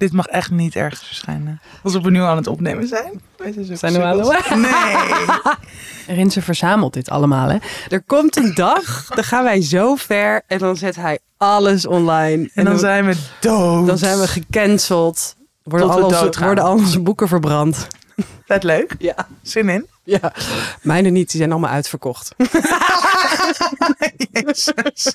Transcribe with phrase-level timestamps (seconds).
[0.00, 1.60] Dit mag echt niet ergens verschijnen.
[1.82, 3.20] Alsof we nu aan het opnemen zijn.
[3.38, 4.48] Zo Zijn we sukkels.
[4.56, 4.96] Nee.
[6.16, 7.56] Rinse verzamelt dit allemaal, hè?
[7.88, 12.50] Er komt een dag, dan gaan wij zo ver en dan zet hij alles online.
[12.54, 13.86] En dan zijn we dood.
[13.86, 15.36] dan zijn we gecanceld.
[15.62, 17.86] Worden Tot al, onze, worden al onze boeken verbrand.
[18.44, 18.94] Vet leuk.
[18.98, 19.26] Ja.
[19.42, 19.86] Zin in.
[20.04, 20.32] ja.
[20.82, 22.34] Mijne niet, die zijn allemaal uitverkocht.
[24.32, 25.12] Jezus.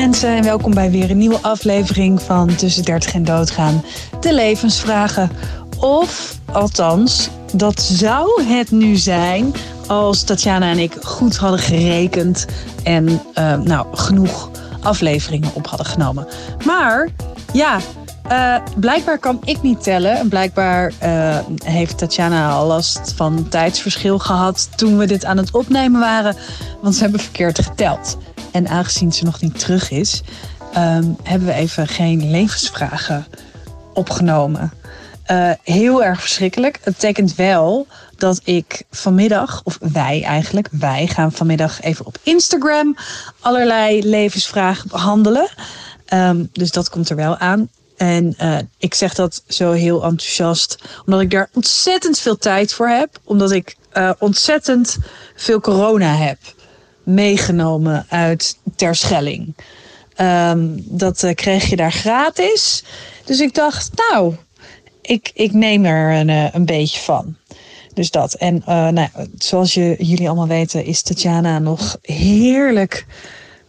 [0.00, 3.84] Mensen en welkom bij weer een nieuwe aflevering van Tussen 30 en Doodgaan.
[4.20, 5.30] De levensvragen.
[5.78, 9.54] Of althans, dat zou het nu zijn
[9.86, 12.46] als Tatjana en ik goed hadden gerekend
[12.84, 14.50] en eh, nou, genoeg
[14.82, 16.26] afleveringen op hadden genomen.
[16.64, 17.08] Maar
[17.52, 17.78] ja,
[18.28, 20.16] eh, blijkbaar kan ik niet tellen.
[20.16, 25.54] En blijkbaar eh, heeft Tatjana al last van tijdsverschil gehad toen we dit aan het
[25.54, 26.36] opnemen waren.
[26.82, 28.18] Want ze hebben verkeerd geteld.
[28.52, 30.22] En aangezien ze nog niet terug is,
[30.72, 33.26] ehm, hebben we even geen levensvragen
[33.92, 34.72] opgenomen.
[35.24, 36.78] Eh, heel erg verschrikkelijk.
[36.82, 42.96] Het betekent wel dat ik vanmiddag, of wij eigenlijk, wij gaan vanmiddag even op Instagram
[43.40, 45.48] allerlei levensvragen behandelen.
[46.04, 47.68] Ehm, dus dat komt er wel aan.
[47.96, 52.88] En eh, ik zeg dat zo heel enthousiast, omdat ik daar ontzettend veel tijd voor
[52.88, 53.18] heb.
[53.24, 54.98] Omdat ik eh, ontzettend
[55.36, 56.38] veel corona heb
[57.08, 59.54] meegenomen uit Terschelling.
[60.14, 62.84] Ehm, dat eh, kreeg je daar gratis.
[63.24, 64.34] Dus ik dacht, nou,
[65.02, 67.36] ik, ik neem er een, eh, een beetje van.
[67.94, 68.34] Dus dat.
[68.34, 73.06] En eh, nou, zoals je, jullie allemaal weten, is Tatjana nog heerlijk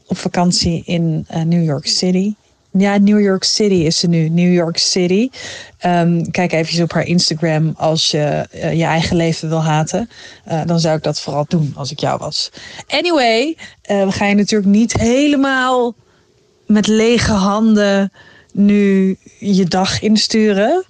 [0.07, 2.33] op vakantie in New York City.
[2.79, 4.29] Ja, New York City is ze nu.
[4.29, 5.29] New York City.
[5.77, 10.09] Ehm, kijk even op haar Instagram als je eh, je eigen leven wil haten.
[10.45, 12.51] Eh, dan zou ik dat vooral doen als ik jou was.
[12.87, 15.95] Anyway, eh, we gaan je natuurlijk niet helemaal
[16.65, 18.11] met lege handen
[18.53, 20.85] nu je dag insturen.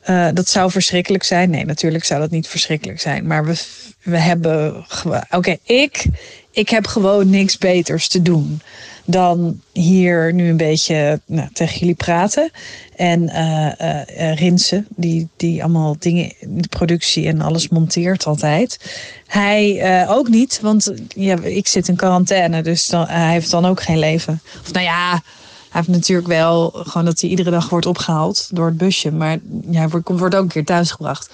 [0.00, 1.50] Eh, dat zou verschrikkelijk zijn.
[1.50, 3.26] Nee, natuurlijk zou dat niet verschrikkelijk zijn.
[3.26, 3.62] Maar we,
[4.02, 4.86] we hebben.
[5.30, 6.04] Oké, ik,
[6.50, 8.60] ik heb gewoon niks beters te doen
[9.04, 12.50] dan hier nu een beetje nou, tegen jullie praten.
[12.96, 18.78] En eh, Rinsen, die, die allemaal dingen, de productie en alles monteert altijd.
[19.26, 23.82] Hij ook niet, want ja, ik zit in quarantaine, dus dan, hij heeft dan ook
[23.82, 24.40] geen leven.
[24.62, 25.22] Of nou ja,
[25.70, 29.12] heeft natuurlijk wel gewoon dat hij iedere dag wordt opgehaald door het busje.
[29.12, 29.38] Maar
[29.70, 31.30] ja, hij wordt, wordt ook een keer thuisgebracht.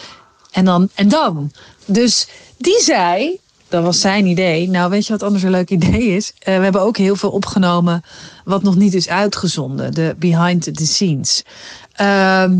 [0.50, 1.52] En dan, en dan.
[1.86, 3.38] Dus die zei,
[3.69, 4.69] dat was zijn idee.
[4.69, 6.32] Nou, weet je wat anders een leuk idee is?
[6.38, 8.02] Eh, we hebben ook heel veel opgenomen
[8.44, 9.94] wat nog niet is uitgezonden.
[9.94, 11.44] De behind the scenes.
[11.92, 12.54] Ehm,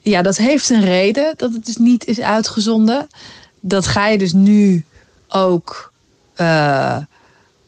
[0.00, 3.06] ja, dat heeft een reden dat het dus niet is uitgezonden.
[3.60, 4.84] Dat ga je dus nu
[5.28, 5.92] ook
[6.34, 6.96] eh,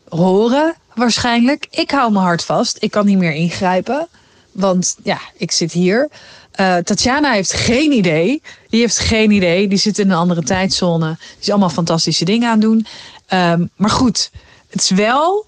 [0.08, 1.66] horen, waarschijnlijk.
[1.70, 2.76] Ik hou mijn hart vast.
[2.80, 4.08] Ik kan niet meer ingrijpen.
[4.52, 6.08] Want ja, ik zit hier.
[6.50, 8.42] Eh, Tatjana heeft geen idee.
[8.68, 9.68] Die heeft geen idee.
[9.68, 11.16] Die zit in een andere tijdzone.
[11.18, 12.86] Die is allemaal fantastische dingen aan doen.
[13.26, 14.30] Ehm, maar goed,
[14.68, 15.46] het is wel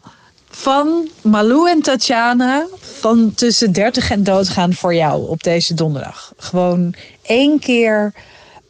[0.51, 2.67] van Malou en Tatjana
[3.01, 6.33] van tussen 30 en doodgaan voor jou op deze donderdag.
[6.37, 8.15] Gewoon één keer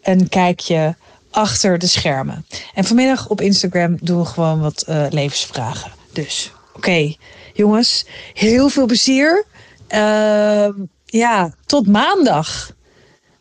[0.03, 0.97] een kijkje
[1.31, 2.47] achter de schermen.
[2.75, 5.91] En vanmiddag op Instagram doen we gewoon wat eh, levensvragen.
[6.13, 7.15] Dus, oké,
[7.53, 9.45] jongens, heel veel plezier.
[9.89, 10.73] Ehm,
[11.05, 12.75] ja, tot maandag.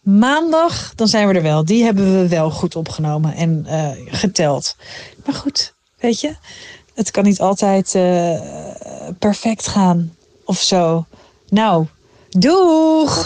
[0.02, 1.66] Maandag, dan zijn we er wel.
[1.66, 4.76] Die hebben we wel goed opgenomen en eh, geteld.
[5.26, 6.36] Maar goed, weet je,
[6.94, 8.40] het kan niet altijd eh,
[9.20, 11.06] perfect gaan of zo.
[11.50, 11.86] Nou,
[12.30, 13.26] doeg!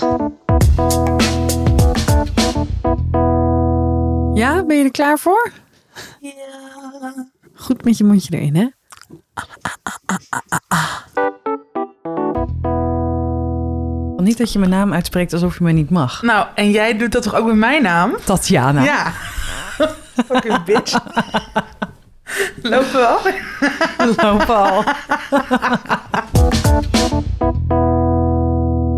[4.34, 5.52] Ja, ben je er klaar voor?
[6.20, 7.28] Ja.
[7.54, 8.68] Goed met je mondje erin, hè?
[14.30, 16.22] Niet dat je mijn naam uitspreekt alsof je me niet mag.
[16.22, 18.16] Nou, en jij doet dat toch ook met mijn naam?
[18.26, 18.84] Tatjana.
[18.84, 19.12] Ja.
[20.28, 21.00] Fucking bitch.
[22.62, 23.20] Lopen we al?
[24.24, 24.84] lopen al.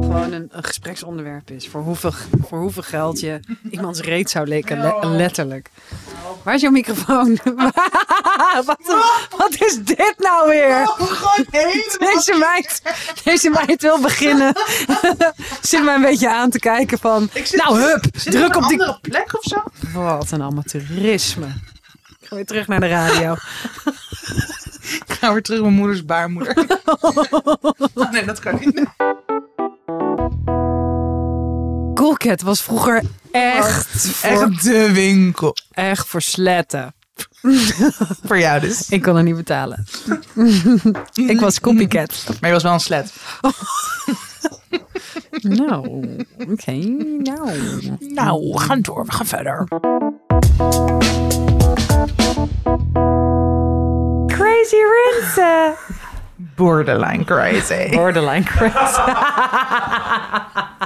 [0.01, 1.67] Gewoon een, een gespreksonderwerp is.
[1.67, 2.11] Voor hoeveel,
[2.47, 3.39] voor hoeveel geld je
[3.69, 4.77] iemands reet zou leken.
[4.81, 5.69] le- letterlijk.
[6.43, 7.39] Waar is jouw microfoon?
[8.65, 8.77] wat,
[9.37, 10.95] wat is dit nou weer?
[11.99, 12.81] Deze meid,
[13.23, 14.53] deze meid wil beginnen.
[15.61, 17.29] Zit mij een beetje aan te kijken van...
[17.51, 18.79] Nou, hup, druk op die...
[18.79, 19.63] andere plek of zo?
[19.93, 21.45] Wat een amateurisme.
[22.19, 23.35] Ik ga weer terug naar de radio.
[25.05, 26.57] Ik ga weer terug mijn moeders baarmoeder.
[27.93, 28.85] Oh, nee, dat kan niet.
[32.21, 33.01] Coolcat was vroeger
[33.31, 34.41] echt, voor, echt.
[34.41, 35.55] Echt de winkel.
[36.07, 36.93] voor sletten.
[38.27, 38.89] Voor jou dus.
[38.89, 39.85] Ik kon er niet betalen.
[41.13, 42.23] ik was copycat.
[42.39, 43.13] Maar je was wel een slet.
[45.41, 46.05] Nou,
[46.49, 46.71] oké.
[46.71, 47.49] nou.
[47.99, 49.05] Nou, we gaan door.
[49.05, 49.67] We gaan verder.
[54.27, 55.75] Crazy Rinse.
[56.35, 57.89] Borderline crazy.
[57.89, 59.11] Borderline crazy.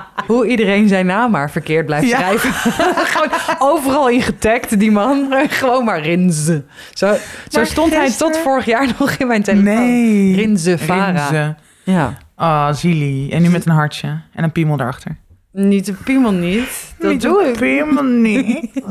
[0.27, 2.18] Hoe iedereen zijn naam maar verkeerd blijft Ja.
[2.18, 2.51] schrijven.
[3.12, 3.30] Gewoon
[3.60, 5.33] overal in getagd, die man.
[5.50, 6.63] Gewoon maar Rinze.
[6.94, 7.16] Zo,
[7.63, 9.74] stond hij tot vorig jaar nog in mijn telefoon.
[9.74, 10.36] Nee.
[10.36, 11.06] Rinze Vara.
[11.12, 11.56] Rinze.
[11.83, 12.18] Ja.
[12.36, 13.30] Ah, Zili.
[13.31, 14.07] En nu met een hartje.
[14.33, 15.18] En een piemel erachter.
[15.51, 16.94] Niet een piemel niet.
[17.00, 17.57] Dat doe ik.
[17.57, 18.69] piemel niet.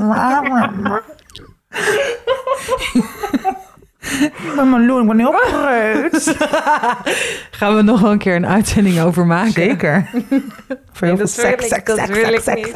[4.54, 6.36] ik ben Malou, ik ben heel groot.
[7.50, 9.52] Gaan we nog wel een keer een uitzending over maken.
[9.52, 10.10] Zeker.
[10.92, 12.70] Voor heel veel dat seks, seks, dat seks, seks.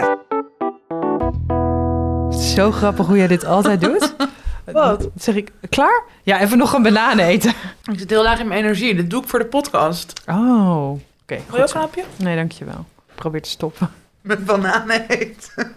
[2.55, 4.15] Zo grappig hoe jij dit altijd doet.
[4.73, 5.09] Wat?
[5.17, 6.03] Zeg ik, klaar?
[6.23, 7.53] Ja, even nog een banaan eten.
[7.93, 8.95] Ik zit heel laag in mijn energie.
[8.95, 10.13] Dit doe ik voor de podcast.
[10.27, 10.99] Oh, oké.
[11.27, 12.05] Wil je ook een hapje?
[12.17, 12.85] Nee, dankjewel.
[13.09, 13.91] Ik probeer te stoppen.
[14.21, 15.75] Met bananen eten.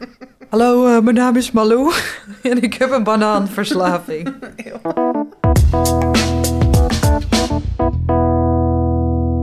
[0.50, 1.94] Hallo, eh, mijn naam is Malou
[2.42, 4.34] en ik heb een banaanverslaving.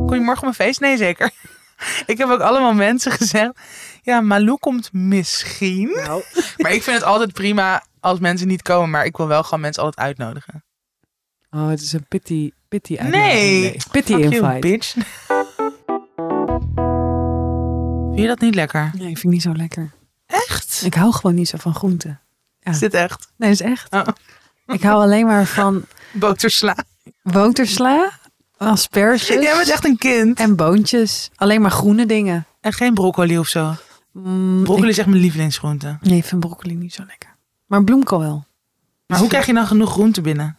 [0.07, 0.81] Kom je morgen op mijn feest?
[0.81, 1.31] Nee, zeker.
[2.07, 3.51] Ik heb ook allemaal mensen gezegd.
[4.03, 5.91] Ja, Malou komt misschien.
[5.95, 6.23] Nou,
[6.57, 8.91] Maar ik vind het altijd prima als mensen niet komen.
[8.91, 10.65] Maar ik wil wel gewoon mensen altijd uitnodigen.
[11.51, 13.01] oh, het is een pity, pity Nee.
[13.03, 13.91] uitnodiging.
[13.91, 14.93] Pity Fuck you, bitch.
[18.15, 18.91] Vind je dat niet lekker?
[18.99, 19.91] Nee, ik vind niet zo lekker.
[20.27, 20.83] Echt?
[20.85, 22.21] Ik hou gewoon niet zo van groenten.
[22.61, 22.71] Ja.
[22.71, 23.33] Is dit echt?
[23.37, 23.93] Nee, is echt.
[23.93, 24.07] Oh.
[24.67, 26.77] Ik hou alleen maar van Botersla.
[27.23, 28.11] botersla,
[28.57, 30.39] asperges Jij bent echt een kind.
[30.39, 31.31] en boontjes.
[31.35, 32.47] Alleen maar groene dingen.
[32.61, 33.75] En geen broccoli of zo.
[34.13, 35.99] Mm, Broccoli ik- is echt mijn lievelingsgroente.
[36.01, 37.37] Nee, ik vind broccoli niet zo lekker.
[37.67, 38.47] Maar bloemkool wel.
[39.07, 40.59] Maar hoe krijg je dan genoeg groente binnen?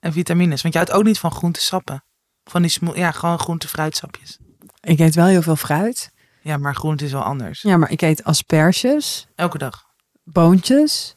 [0.00, 0.62] En vitamines?
[0.62, 2.04] Want je houdt ook niet van groentesappen.
[2.44, 4.38] Van die smo- ja, gewoon groente fruitsapjes.
[4.80, 6.12] Ik eet wel heel veel fruit.
[6.42, 7.62] Ja, maar groente is wel anders.
[7.62, 9.84] Ja, maar ik eet asperges, Elke dag.
[10.24, 11.16] boontjes,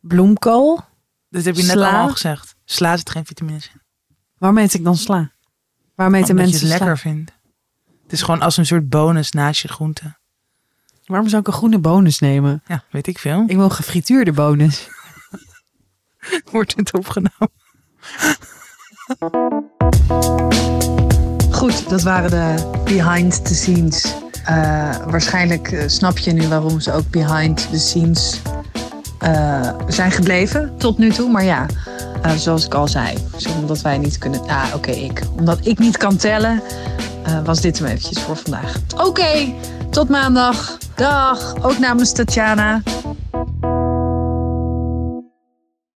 [0.00, 0.80] bloemkool.
[1.28, 2.53] Dat heb je net allemaal al gezegd.
[2.64, 3.80] Sla zit geen vitamines in.
[4.38, 5.30] Waarom eet ik dan sla?
[5.94, 6.86] Waarom eten Omdat je mensen het sla?
[6.86, 7.32] lekker vindt.
[8.02, 10.16] Het is gewoon als een soort bonus naast je groente.
[11.04, 12.62] Waarom zou ik een groene bonus nemen?
[12.66, 13.44] Ja, weet ik veel.
[13.46, 14.88] Ik wil een gefrituurde bonus.
[16.52, 17.50] Wordt het opgenomen.
[21.50, 24.14] Goed, dat waren de behind the scenes.
[24.44, 28.40] Eh, waarschijnlijk eh, snap je nu waarom ze ook behind the scenes
[29.18, 31.30] eh, zijn gebleven tot nu toe.
[31.30, 31.66] Maar ja,
[32.24, 33.16] eh, zoals ik al zei,
[33.60, 34.40] omdat wij niet kunnen.
[34.40, 35.22] Ah, oké, ik.
[35.38, 36.62] Omdat ik niet kan tellen,
[37.24, 38.76] eh, was dit hem eventjes voor vandaag.
[38.96, 39.54] Oké,
[39.90, 40.78] tot maandag.
[40.94, 41.54] Dag.
[41.62, 42.82] Ook namens Tatjana.